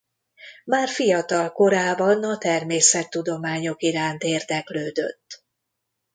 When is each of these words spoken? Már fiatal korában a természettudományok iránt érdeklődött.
Már 0.65 0.87
fiatal 0.89 1.51
korában 1.51 2.23
a 2.23 2.37
természettudományok 2.37 3.81
iránt 3.81 4.23
érdeklődött. 4.23 5.43